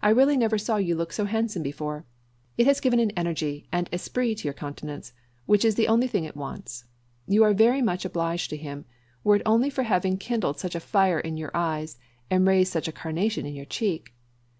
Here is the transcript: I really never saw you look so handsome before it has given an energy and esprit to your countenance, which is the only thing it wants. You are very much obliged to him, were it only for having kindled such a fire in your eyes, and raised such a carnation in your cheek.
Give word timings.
I 0.00 0.10
really 0.10 0.36
never 0.36 0.58
saw 0.58 0.76
you 0.76 0.94
look 0.94 1.12
so 1.12 1.24
handsome 1.24 1.64
before 1.64 2.06
it 2.56 2.68
has 2.68 2.78
given 2.78 3.00
an 3.00 3.10
energy 3.16 3.66
and 3.72 3.88
esprit 3.92 4.36
to 4.36 4.44
your 4.44 4.54
countenance, 4.54 5.12
which 5.46 5.64
is 5.64 5.74
the 5.74 5.88
only 5.88 6.06
thing 6.06 6.22
it 6.22 6.36
wants. 6.36 6.84
You 7.26 7.42
are 7.42 7.52
very 7.52 7.82
much 7.82 8.04
obliged 8.04 8.48
to 8.50 8.56
him, 8.56 8.84
were 9.24 9.34
it 9.34 9.42
only 9.44 9.68
for 9.70 9.82
having 9.82 10.18
kindled 10.18 10.60
such 10.60 10.76
a 10.76 10.78
fire 10.78 11.18
in 11.18 11.36
your 11.36 11.50
eyes, 11.52 11.98
and 12.30 12.46
raised 12.46 12.72
such 12.72 12.86
a 12.86 12.92
carnation 12.92 13.44
in 13.44 13.56
your 13.56 13.64
cheek. 13.66 14.14